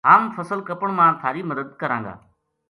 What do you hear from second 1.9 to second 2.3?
گا